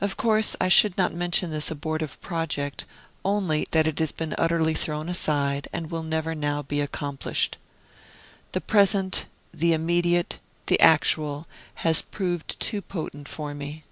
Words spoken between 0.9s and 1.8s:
not mention this